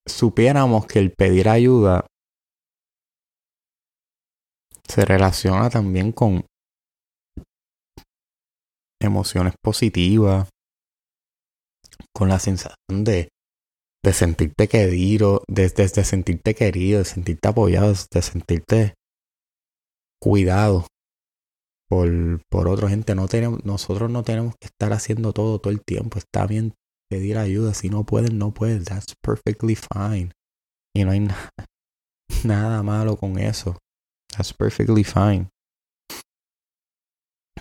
supiéramos 0.06 0.86
que 0.86 0.98
el 1.00 1.12
pedir 1.12 1.48
ayuda 1.48 2.06
se 4.88 5.04
relaciona 5.04 5.68
también 5.68 6.12
con 6.12 6.44
emociones 9.00 9.54
positivas, 9.62 10.48
con 12.14 12.28
la 12.28 12.38
sensación 12.38 13.04
de, 13.04 13.28
de 14.06 14.12
sentirte 14.12 14.68
querido, 14.68 15.42
de, 15.48 15.68
sentirte 15.68 16.54
querido, 16.54 17.00
de 17.00 17.04
sentirte 17.04 17.48
apoyado, 17.48 17.92
de 18.12 18.22
sentirte 18.22 18.94
cuidado 20.22 20.86
por, 21.88 22.08
por 22.48 22.68
otra 22.68 22.88
gente. 22.88 23.16
No 23.16 23.26
tenemos, 23.26 23.64
nosotros 23.64 24.08
no 24.08 24.22
tenemos 24.22 24.54
que 24.60 24.68
estar 24.68 24.92
haciendo 24.92 25.32
todo 25.32 25.58
todo 25.58 25.72
el 25.72 25.82
tiempo. 25.84 26.18
Está 26.18 26.46
bien 26.46 26.74
pedir 27.10 27.36
ayuda. 27.36 27.74
Si 27.74 27.90
no 27.90 28.04
pueden, 28.04 28.38
no 28.38 28.54
pueden. 28.54 28.84
That's 28.84 29.12
perfectly 29.20 29.74
fine. 29.74 30.30
Y 30.94 31.04
no 31.04 31.10
hay 31.10 31.26
nada 32.44 32.84
malo 32.84 33.16
con 33.16 33.40
eso. 33.40 33.76
That's 34.36 34.54
perfectly 34.54 35.02
fine. 35.02 35.48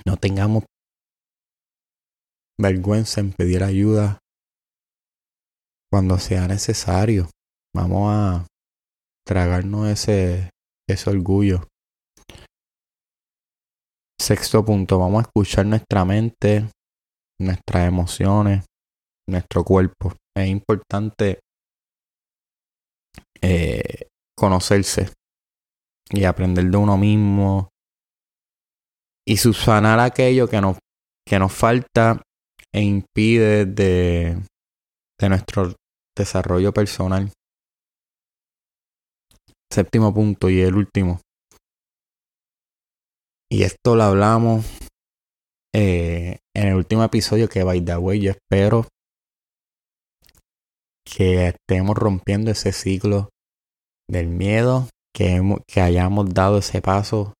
No 0.05 0.17
tengamos 0.17 0.63
vergüenza 2.59 3.19
en 3.19 3.33
pedir 3.33 3.63
ayuda 3.63 4.19
cuando 5.91 6.17
sea 6.19 6.47
necesario. 6.47 7.29
Vamos 7.75 8.11
a 8.11 8.47
tragarnos 9.25 9.87
ese, 9.89 10.49
ese 10.89 11.09
orgullo. 11.09 11.67
Sexto 14.19 14.63
punto, 14.63 14.97
vamos 14.97 15.19
a 15.19 15.27
escuchar 15.27 15.65
nuestra 15.65 16.05
mente, 16.05 16.69
nuestras 17.39 17.87
emociones, 17.87 18.65
nuestro 19.27 19.63
cuerpo. 19.63 20.13
Es 20.35 20.47
importante 20.47 21.39
eh, 23.41 24.07
conocerse 24.37 25.11
y 26.09 26.23
aprender 26.23 26.65
de 26.65 26.77
uno 26.77 26.97
mismo 26.97 27.69
y 29.27 29.37
subsanar 29.37 29.99
aquello 29.99 30.47
que 30.47 30.61
nos, 30.61 30.77
que 31.27 31.39
nos 31.39 31.51
falta 31.51 32.21
e 32.73 32.81
impide 32.81 33.65
de, 33.65 34.41
de 35.19 35.29
nuestro 35.29 35.73
desarrollo 36.15 36.73
personal. 36.73 37.31
Séptimo 39.71 40.13
punto 40.13 40.49
y 40.49 40.61
el 40.61 40.75
último. 40.75 41.21
Y 43.49 43.63
esto 43.63 43.95
lo 43.95 44.03
hablamos 44.03 44.65
eh, 45.73 46.39
en 46.55 46.67
el 46.67 46.75
último 46.75 47.03
episodio 47.03 47.49
que 47.49 47.63
by 47.63 47.83
the 47.83 47.97
way 47.97 48.21
yo 48.21 48.31
espero 48.31 48.87
que 51.05 51.47
estemos 51.47 51.95
rompiendo 51.95 52.51
ese 52.51 52.71
ciclo 52.71 53.29
del 54.09 54.27
miedo, 54.27 54.87
que, 55.13 55.41
que 55.67 55.81
hayamos 55.81 56.33
dado 56.33 56.57
ese 56.57 56.81
paso 56.81 57.33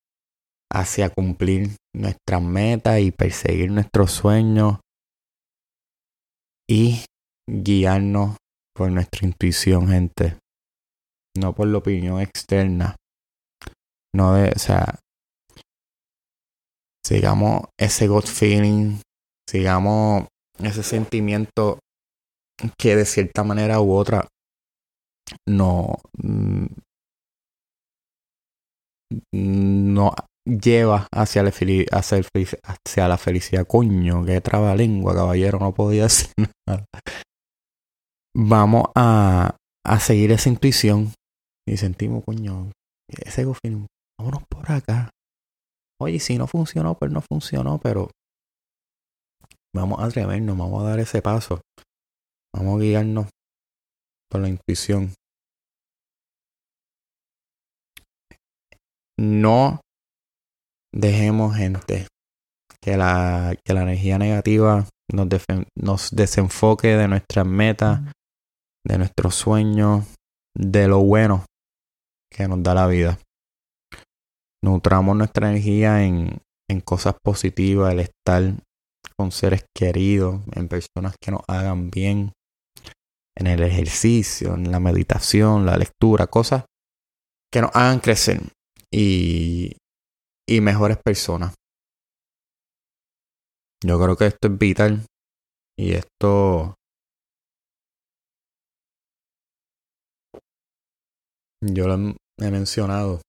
hacia 0.71 1.09
cumplir 1.09 1.75
nuestras 1.95 2.41
metas 2.41 2.99
y 2.99 3.11
perseguir 3.11 3.71
nuestros 3.71 4.11
sueños 4.11 4.79
y 6.69 7.05
guiarnos 7.49 8.35
por 8.75 8.91
nuestra 8.91 9.27
intuición, 9.27 9.87
gente. 9.87 10.37
No 11.37 11.53
por 11.53 11.67
la 11.67 11.77
opinión 11.77 12.19
externa. 12.19 12.95
No 14.15 14.33
de, 14.33 14.51
o 14.55 14.59
sea, 14.59 14.99
sigamos 17.05 17.63
ese 17.79 18.07
gut 18.07 18.25
feeling, 18.25 18.99
sigamos 19.49 20.27
ese 20.59 20.83
sentimiento 20.83 21.79
que 22.77 22.95
de 22.95 23.05
cierta 23.05 23.43
manera 23.43 23.81
u 23.81 23.93
otra 23.93 24.25
no, 25.47 25.97
mm, 26.17 26.67
no 29.33 30.13
lleva 30.45 31.07
hacia 31.11 31.43
la, 31.43 31.49
hacia 31.49 33.07
la 33.07 33.17
felicidad. 33.17 33.67
Coño, 33.67 34.25
qué 34.25 34.41
trabalengua, 34.41 35.15
caballero, 35.15 35.59
no 35.59 35.73
podía 35.73 36.03
decir 36.03 36.29
nada. 36.67 36.85
Vamos 38.37 38.87
a, 38.95 39.55
a 39.85 39.99
seguir 39.99 40.31
esa 40.31 40.49
intuición 40.49 41.13
y 41.65 41.77
sentimos, 41.77 42.23
coño, 42.25 42.69
ese 43.07 43.45
feeling, 43.61 43.85
vámonos 44.19 44.43
por 44.49 44.69
acá. 44.69 45.09
Oye, 46.01 46.19
si 46.19 46.37
no 46.37 46.45
funcionó, 46.45 46.95
pues 46.95 47.11
no 47.11 47.21
funcionó, 47.21 47.79
pero 47.79 48.09
vamos 49.73 49.99
a 49.99 50.05
atrevernos, 50.05 50.57
vamos 50.57 50.83
a 50.83 50.89
dar 50.89 50.99
ese 50.99 51.21
paso. 51.21 51.61
Vamos 52.53 52.79
a 52.79 52.83
guiarnos 52.83 53.27
por 54.29 54.41
la 54.41 54.49
intuición. 54.49 55.13
No 59.17 59.79
dejemos, 60.93 61.55
gente, 61.55 62.07
que 62.81 62.97
la, 62.97 63.55
que 63.63 63.73
la 63.73 63.83
energía 63.83 64.17
negativa 64.17 64.85
nos 65.09 66.11
desenfoque 66.11 66.97
de 66.97 67.07
nuestras 67.07 67.45
metas, 67.45 68.01
de 68.85 68.97
nuestros 68.97 69.35
sueños, 69.35 70.05
de 70.55 70.87
lo 70.87 70.99
bueno 70.99 71.45
que 72.31 72.47
nos 72.47 72.63
da 72.63 72.73
la 72.73 72.87
vida 72.87 73.19
nutramos 74.65 75.15
nuestra 75.15 75.49
energía 75.49 76.03
en, 76.03 76.41
en 76.69 76.81
cosas 76.81 77.15
positivas, 77.23 77.93
el 77.93 77.99
estar 78.01 78.43
con 79.15 79.31
seres 79.31 79.65
queridos, 79.73 80.41
en 80.53 80.67
personas 80.67 81.15
que 81.21 81.31
nos 81.31 81.41
hagan 81.47 81.89
bien, 81.91 82.33
en 83.37 83.47
el 83.47 83.63
ejercicio, 83.63 84.55
en 84.55 84.71
la 84.71 84.79
meditación, 84.79 85.65
la 85.65 85.77
lectura, 85.77 86.27
cosas 86.27 86.65
que 87.53 87.61
nos 87.61 87.71
hagan 87.75 87.99
crecer 87.99 88.41
y, 88.91 89.77
y 90.49 90.61
mejores 90.61 90.97
personas. 90.97 91.53
Yo 93.83 94.01
creo 94.01 94.17
que 94.17 94.25
esto 94.25 94.47
es 94.47 94.57
vital 94.57 95.05
y 95.77 95.93
esto 95.93 96.75
Yo 101.73 101.87
lo 101.87 101.95
he 101.95 102.51
mencionado. 102.51 103.21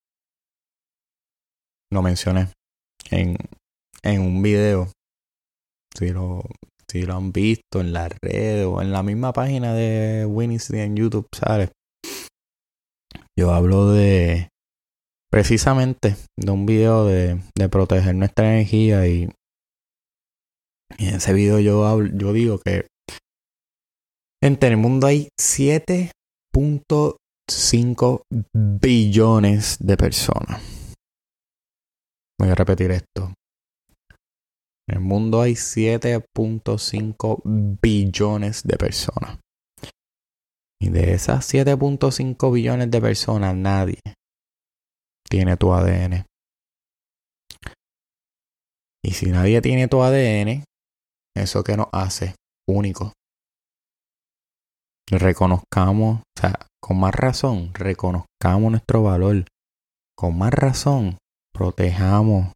Lo 1.90 2.03
mencioné 2.03 2.49
en, 3.11 3.37
en 4.03 4.20
un 4.20 4.42
video. 4.42 4.90
Si 5.96 6.11
lo, 6.11 6.42
si 6.88 7.03
lo 7.03 7.14
han 7.16 7.33
visto 7.33 7.81
en 7.81 7.92
la 7.92 8.09
red 8.09 8.66
o 8.66 8.83
en 8.83 8.92
la 8.92 9.03
misma 9.03 9.33
página 9.33 9.72
de 9.72 10.27
Winnie's 10.27 10.68
en 10.70 10.96
YouTube, 10.96 11.27
¿sabes? 11.33 11.70
Yo 13.38 13.53
hablo 13.53 13.90
de 13.92 14.49
precisamente 15.31 16.16
de 16.38 16.51
un 16.51 16.66
video 16.66 17.07
de, 17.07 17.40
de 17.57 17.68
proteger 17.68 18.14
nuestra 18.14 18.53
energía 18.53 19.07
y, 19.07 19.31
en 20.99 21.14
ese 21.14 21.33
video 21.33 21.59
yo, 21.61 21.87
hablo, 21.87 22.11
yo 22.14 22.33
digo 22.33 22.59
que 22.59 22.87
en 24.42 24.59
Telemundo 24.59 25.07
hay 25.07 25.29
7.2 25.40 27.16
5 27.49 28.23
billones 28.53 29.79
de 29.79 29.97
personas. 29.97 30.61
Voy 32.39 32.51
a 32.51 32.55
repetir 32.55 32.91
esto. 32.91 33.33
En 34.89 34.99
el 34.99 35.01
mundo 35.01 35.41
hay 35.41 35.53
7.5 35.53 37.41
billones 37.81 38.63
de 38.63 38.77
personas. 38.77 39.39
Y 40.81 40.91
de 40.91 41.15
esas 41.15 41.53
7.5 41.53 42.53
billones 42.53 42.91
de 42.91 43.01
personas, 43.01 43.57
nadie 43.57 43.99
tiene 45.29 45.57
tu 45.57 45.73
ADN. 45.73 46.25
Y 49.05 49.11
si 49.13 49.27
nadie 49.27 49.61
tiene 49.61 49.89
tu 49.89 50.03
ADN, 50.03 50.65
eso 51.37 51.65
que 51.65 51.77
nos 51.77 51.89
hace 51.93 52.35
únicos. 52.69 53.13
Reconozcamos, 55.09 56.21
o 56.21 56.41
sea, 56.41 56.67
con 56.87 57.01
más 57.01 57.16
razón, 57.16 57.72
reconozcamos 57.75 58.70
nuestro 58.70 59.03
valor. 59.03 59.44
Con 60.16 60.38
más 60.38 60.53
razón, 60.53 61.18
protejamos 61.53 62.53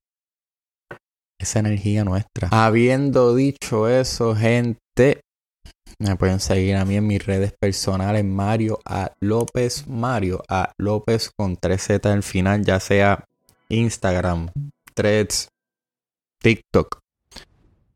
esa 1.40 1.58
energía 1.58 2.04
nuestra. 2.04 2.48
Habiendo 2.52 3.34
dicho 3.34 3.88
eso, 3.88 4.36
gente, 4.36 5.20
me 5.98 6.14
pueden 6.14 6.38
seguir 6.38 6.76
a 6.76 6.84
mí 6.84 6.94
en 6.94 7.08
mis 7.08 7.26
redes 7.26 7.52
personales, 7.58 8.24
Mario 8.24 8.78
A. 8.84 9.10
López, 9.18 9.88
Mario 9.88 10.44
A. 10.48 10.74
López 10.78 11.32
con 11.36 11.56
3Z 11.56 12.08
al 12.08 12.22
final, 12.22 12.64
ya 12.64 12.78
sea 12.78 13.24
Instagram, 13.68 14.52
Threads, 14.94 15.48
TikTok. 16.40 17.00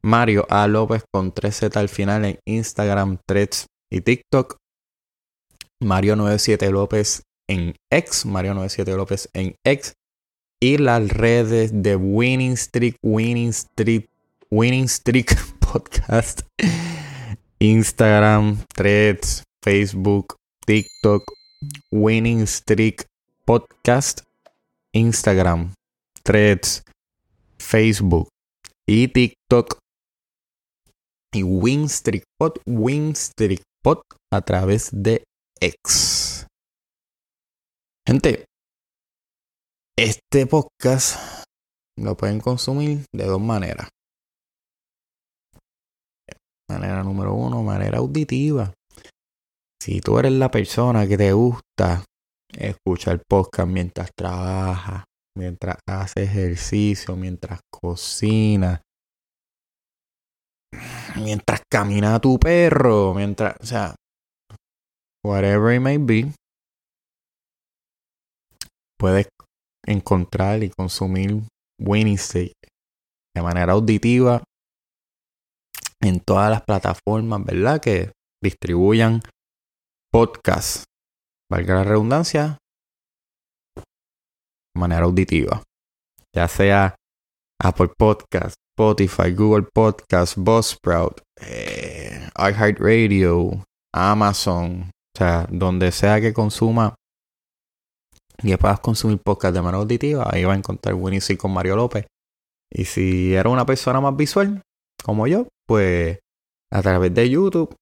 Mario 0.02 0.48
A. 0.50 0.66
López 0.66 1.04
con 1.12 1.32
3Z 1.32 1.76
al 1.76 1.88
final 1.88 2.24
en 2.24 2.40
Instagram, 2.44 3.18
Threads 3.24 3.66
y 3.88 4.00
TikTok. 4.00 4.56
Mario 5.84 6.16
97 6.16 6.70
López 6.70 7.22
en 7.48 7.74
X. 7.90 8.26
Mario 8.26 8.54
97 8.54 8.96
López 8.96 9.28
en 9.34 9.54
X. 9.64 9.94
Y 10.60 10.78
las 10.78 11.08
redes 11.08 11.70
de 11.74 11.96
Winning 11.96 12.56
Streak, 12.56 12.96
Winning 13.02 13.52
Streak, 13.52 14.08
Winning 14.50 14.88
Streak 14.88 15.36
Podcast. 15.60 16.40
Instagram, 17.58 18.58
Threads, 18.74 19.44
Facebook, 19.62 20.36
TikTok, 20.66 21.22
Winning 21.90 22.46
Streak 22.46 23.04
Podcast. 23.44 24.22
Instagram, 24.92 25.74
Threads, 26.22 26.82
Facebook 27.58 28.28
y 28.86 29.08
TikTok 29.08 29.78
y 31.32 31.42
Winstreak 31.42 32.24
Pod, 32.38 32.60
Winstreak 32.64 33.62
Pod 33.82 33.98
a 34.32 34.40
través 34.40 34.90
de 34.92 35.24
Gente, 38.06 38.44
este 39.96 40.46
podcast 40.46 41.46
lo 41.98 42.16
pueden 42.16 42.40
consumir 42.40 43.06
de 43.14 43.24
dos 43.24 43.40
maneras. 43.40 43.88
Manera 46.68 47.02
número 47.02 47.34
uno, 47.34 47.62
manera 47.62 47.98
auditiva. 47.98 48.74
Si 49.80 50.00
tú 50.00 50.18
eres 50.18 50.32
la 50.32 50.50
persona 50.50 51.06
que 51.06 51.16
te 51.16 51.32
gusta 51.32 52.04
escuchar 52.52 53.22
podcast 53.26 53.68
mientras 53.68 54.10
trabajas, 54.14 55.04
mientras 55.36 55.78
haces 55.86 56.28
ejercicio, 56.28 57.16
mientras 57.16 57.60
cocinas, 57.70 58.80
mientras 61.16 61.62
camina 61.70 62.20
tu 62.20 62.38
perro, 62.38 63.14
mientras, 63.14 63.56
o 63.60 63.66
sea, 63.66 63.94
whatever 65.24 65.72
it 65.72 65.80
may 65.80 65.96
be, 65.96 66.32
puedes 68.98 69.28
encontrar 69.86 70.62
y 70.62 70.70
consumir 70.70 71.42
State 71.78 72.52
de 73.34 73.42
manera 73.42 73.72
auditiva 73.72 74.42
en 76.00 76.20
todas 76.20 76.50
las 76.50 76.62
plataformas, 76.62 77.44
¿verdad? 77.44 77.80
Que 77.80 78.12
distribuyan 78.42 79.20
podcasts. 80.12 80.84
Valga 81.50 81.74
la 81.76 81.84
redundancia, 81.84 82.58
de 83.76 84.80
manera 84.80 85.04
auditiva. 85.04 85.62
Ya 86.34 86.48
sea 86.48 86.94
Apple 87.60 87.90
Podcast, 87.98 88.54
Spotify, 88.76 89.32
Google 89.32 89.66
Podcast, 89.72 90.36
Buzzsprout, 90.36 91.20
eh, 91.40 92.28
iHeartRadio, 92.36 93.64
Amazon, 93.94 94.90
o 95.14 95.18
sea, 95.18 95.46
donde 95.50 95.92
sea 95.92 96.20
que 96.20 96.32
consuma 96.32 96.94
y 98.42 98.48
que 98.48 98.58
puedas 98.58 98.80
consumir 98.80 99.20
podcast 99.24 99.54
de 99.54 99.62
manera 99.62 99.78
auditiva, 99.78 100.28
ahí 100.28 100.44
va 100.44 100.54
a 100.54 100.56
encontrar 100.56 100.94
Winnie 100.94 101.36
con 101.38 101.52
Mario 101.52 101.76
López. 101.76 102.06
Y 102.72 102.84
si 102.86 103.34
eres 103.34 103.52
una 103.52 103.64
persona 103.64 104.00
más 104.00 104.16
visual, 104.16 104.60
como 105.04 105.28
yo, 105.28 105.46
pues 105.66 106.18
a 106.72 106.82
través 106.82 107.14
de 107.14 107.30
YouTube, 107.30 107.74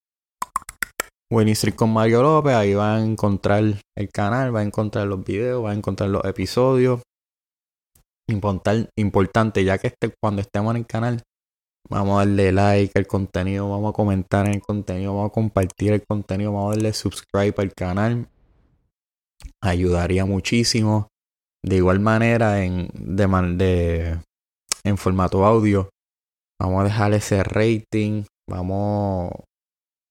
Winnie 1.32 1.56
con 1.74 1.90
Mario 1.92 2.22
López, 2.22 2.52
ahí 2.52 2.74
va 2.74 2.96
a 2.96 3.02
encontrar 3.02 3.64
el 3.96 4.08
canal, 4.12 4.54
va 4.54 4.60
a 4.60 4.64
encontrar 4.64 5.06
los 5.06 5.24
videos, 5.24 5.64
va 5.64 5.70
a 5.70 5.74
encontrar 5.74 6.10
los 6.10 6.22
episodios, 6.26 7.00
importante, 8.28 9.64
ya 9.64 9.78
que 9.78 9.88
este, 9.88 10.12
cuando 10.22 10.42
estemos 10.42 10.72
en 10.72 10.82
el 10.82 10.86
canal, 10.86 11.22
vamos 11.92 12.14
a 12.14 12.24
darle 12.24 12.52
like 12.52 12.98
al 12.98 13.06
contenido, 13.06 13.68
vamos 13.68 13.90
a 13.90 13.92
comentar 13.92 14.46
en 14.46 14.54
el 14.54 14.62
contenido, 14.62 15.14
vamos 15.14 15.30
a 15.30 15.32
compartir 15.32 15.92
el 15.92 16.04
contenido, 16.04 16.52
vamos 16.52 16.72
a 16.72 16.76
darle 16.76 16.92
subscribe 16.92 17.54
al 17.58 17.72
canal. 17.74 18.28
Ayudaría 19.60 20.24
muchísimo. 20.24 21.08
De 21.64 21.76
igual 21.76 22.00
manera, 22.00 22.64
en, 22.64 22.88
de, 22.94 23.26
de, 23.56 24.18
en 24.82 24.98
formato 24.98 25.44
audio, 25.44 25.90
vamos 26.60 26.80
a 26.80 26.84
dejar 26.84 27.12
ese 27.12 27.44
rating, 27.44 28.24
vamos, 28.48 29.30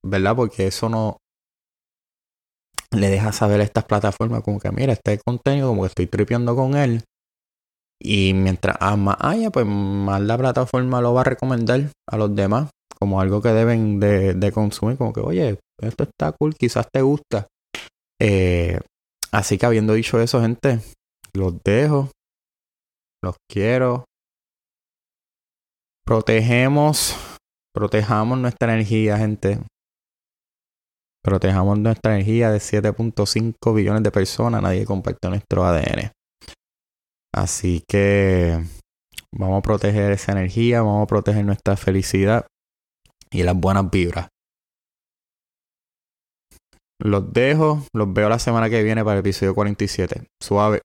¿verdad? 0.05 0.35
Porque 0.35 0.67
eso 0.67 0.87
no 0.87 1.17
le 2.91 3.09
deja 3.09 3.31
saber 3.31 3.59
a 3.61 3.63
estas 3.63 3.85
plataformas 3.85 4.43
como 4.43 4.59
que, 4.59 4.71
mira, 4.71 4.93
este 4.93 5.19
contenido, 5.19 5.69
como 5.69 5.81
que 5.81 5.87
estoy 5.87 6.07
tripeando 6.07 6.55
con 6.55 6.75
él, 6.75 7.03
y 8.03 8.33
mientras 8.33 8.77
más 8.97 9.17
haya, 9.19 9.51
pues 9.51 9.65
más 9.65 10.21
la 10.21 10.37
plataforma 10.37 11.01
lo 11.01 11.13
va 11.13 11.21
a 11.21 11.25
recomendar 11.25 11.91
a 12.09 12.17
los 12.17 12.35
demás 12.35 12.69
como 12.99 13.21
algo 13.21 13.41
que 13.41 13.49
deben 13.49 13.99
de, 13.99 14.51
consumir. 14.51 14.97
Como 14.97 15.13
que, 15.13 15.19
oye, 15.21 15.59
esto 15.81 16.03
está 16.03 16.31
cool, 16.31 16.55
quizás 16.55 16.87
te 16.91 17.01
gusta. 17.01 17.47
Eh, 18.19 18.79
así 19.31 19.57
que 19.57 19.65
habiendo 19.65 19.93
dicho 19.93 20.19
eso, 20.19 20.41
gente, 20.41 20.79
los 21.33 21.61
dejo. 21.63 22.09
Los 23.23 23.35
quiero. 23.49 24.05
Protegemos, 26.03 27.15
protejamos 27.73 28.37
nuestra 28.39 28.73
energía, 28.73 29.17
gente. 29.17 29.59
Protejamos 31.23 31.77
nuestra 31.77 32.15
energía 32.15 32.51
de 32.51 32.57
7.5 32.57 33.75
billones 33.75 34.01
de 34.01 34.11
personas. 34.11 34.61
Nadie 34.61 34.85
comparte 34.85 35.29
nuestro 35.29 35.63
ADN. 35.63 36.11
Así 37.33 37.83
que 37.87 38.61
vamos 39.33 39.59
a 39.59 39.61
proteger 39.61 40.11
esa 40.11 40.33
energía, 40.33 40.81
vamos 40.81 41.03
a 41.03 41.07
proteger 41.07 41.45
nuestra 41.45 41.77
felicidad 41.77 42.45
y 43.31 43.43
las 43.43 43.55
buenas 43.55 43.89
vibras. 43.89 44.27
Los 46.99 47.33
dejo, 47.33 47.83
los 47.95 48.13
veo 48.13 48.29
la 48.29 48.37
semana 48.37 48.69
que 48.69 48.83
viene 48.83 49.03
para 49.03 49.15
el 49.15 49.19
episodio 49.21 49.55
47. 49.55 50.27
Suave. 50.41 50.81